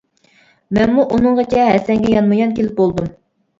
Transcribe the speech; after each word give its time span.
مەنمۇ 0.77 1.05
ئۇنىڭغىچە 1.17 1.67
ھەسەنگە 1.69 2.17
يانمۇ-يان 2.17 2.59
كېلىپ 2.59 2.77
بولدۇم. 2.83 3.15